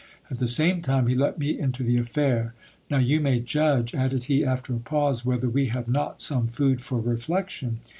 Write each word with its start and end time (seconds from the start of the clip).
At 0.31 0.39
the 0.39 0.47
same 0.47 0.81
time 0.81 1.05
he 1.05 1.13
let 1.13 1.37
me 1.37 1.59
into 1.59 1.83
the 1.83 1.97
affair. 1.97 2.55
Now 2.89 2.97
you 2.97 3.19
may 3.21 3.39
judge, 3.39 3.93
added 3.93 4.23
he 4.23 4.43
after 4.43 4.73
a 4.73 4.79
pause, 4.79 5.23
whether 5.23 5.47
we 5.47 5.71
lave 5.73 5.87
not 5.87 6.19
some 6.19 6.47
food 6.47 6.81
for 6.81 6.99
reflection. 6.99 7.81